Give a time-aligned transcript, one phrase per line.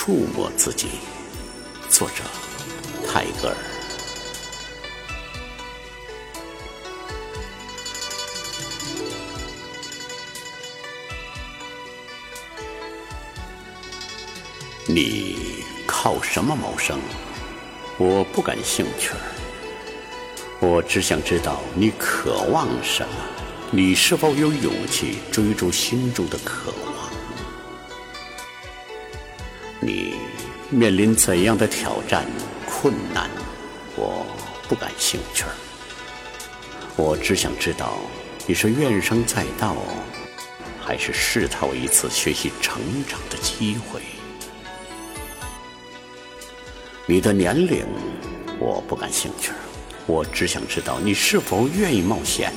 [0.00, 0.86] 触摸自己。
[1.90, 2.22] 作者：
[3.04, 3.56] 泰戈尔。
[14.86, 17.00] 你靠什么谋生？
[17.98, 19.10] 我不感兴趣。
[20.60, 23.14] 我只想知道你渴望什么，
[23.72, 26.97] 你是否有勇气追逐心中的渴望？
[29.80, 30.14] 你
[30.70, 32.26] 面临怎样的挑战、
[32.66, 33.30] 困难？
[33.96, 34.26] 我
[34.68, 35.44] 不感兴趣。
[36.96, 37.98] 我只想知道
[38.46, 39.76] 你是怨声载道，
[40.80, 44.00] 还是试探一次学习成长的机会？
[47.06, 47.86] 你的年龄，
[48.58, 49.52] 我不感兴趣。
[50.06, 52.52] 我只想知道你是否愿意冒险，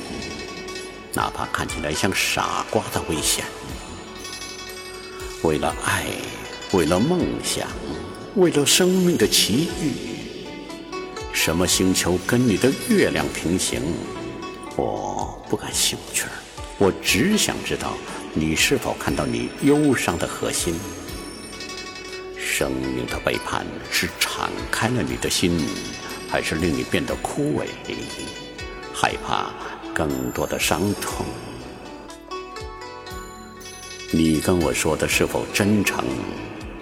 [1.12, 3.44] 哪怕看起来像傻瓜的危险。
[5.42, 6.04] 为了爱，
[6.72, 7.68] 为了梦想，
[8.34, 9.92] 为了生命的奇遇，
[11.32, 13.82] 什么星球跟你的月亮平行？
[14.76, 16.24] 我不感兴趣。
[16.78, 17.92] 我只想知道
[18.32, 20.74] 你是否看到你忧伤的核心。
[22.38, 25.60] 生命的背叛是敞开了你的心。
[26.30, 27.66] 还是令你变得枯萎，
[28.94, 29.50] 害怕
[29.92, 31.26] 更多的伤痛。
[34.10, 36.02] 你跟我说的是否真诚？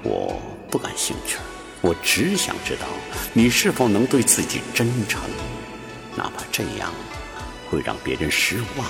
[0.03, 1.37] 我不感兴趣。
[1.83, 2.87] 我只想知道
[3.33, 5.21] 你是否能对自己真诚，
[6.15, 6.93] 哪怕这样
[7.71, 8.87] 会让别人失望。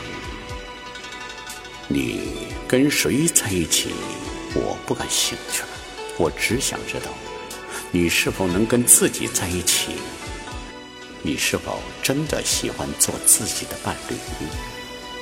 [1.87, 3.91] 你跟谁在一起？
[4.55, 5.63] 我不感兴趣。
[6.19, 7.11] 我只想知道
[7.93, 9.93] 你是否能跟自己在一起。
[11.23, 14.17] 你是否真的喜欢做自己的伴侣？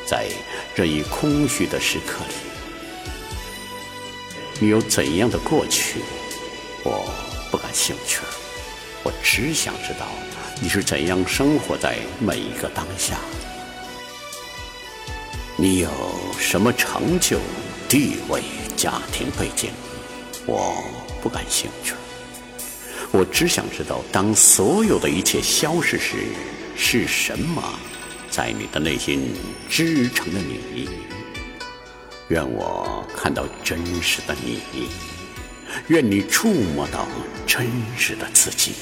[0.07, 0.27] 在
[0.75, 2.35] 这一空虚的时刻里，
[4.61, 6.01] 你有怎样的过去？
[6.85, 7.09] 我
[7.51, 8.21] 不感兴趣。
[9.05, 10.07] 我只想知道
[10.61, 13.19] 你是怎样生活在每一个当下。
[15.57, 15.91] 你有
[16.39, 17.39] 什么成就、
[17.89, 18.43] 地位、
[18.77, 19.71] 家庭背景？
[20.47, 20.83] 我
[21.23, 21.95] 不感兴趣。
[23.13, 26.17] 我只想知道，当所有的一切消失时，
[26.77, 27.63] 是什么
[28.29, 29.33] 在你的内心
[29.69, 30.89] 支撑着你？
[32.29, 34.61] 愿我看到真实的你，
[35.87, 37.07] 愿你触摸到
[37.47, 37.67] 真
[37.97, 38.75] 实的自己。